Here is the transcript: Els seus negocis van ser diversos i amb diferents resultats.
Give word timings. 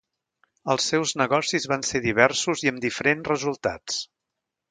Els 0.73 0.85
seus 0.93 1.11
negocis 1.21 1.67
van 1.73 1.85
ser 1.89 2.01
diversos 2.07 2.65
i 2.67 2.71
amb 2.73 2.83
diferents 2.87 3.31
resultats. 3.35 4.01